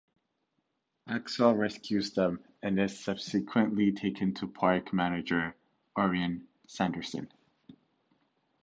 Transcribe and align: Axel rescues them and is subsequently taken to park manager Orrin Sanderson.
Axel 1.07 1.53
rescues 1.53 2.13
them 2.13 2.43
and 2.63 2.79
is 2.79 2.99
subsequently 3.03 3.91
taken 3.91 4.33
to 4.33 4.47
park 4.47 4.91
manager 4.93 5.55
Orrin 5.95 6.47
Sanderson. 6.65 7.31